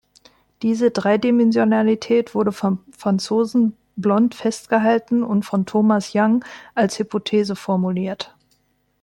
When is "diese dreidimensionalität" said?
0.63-2.33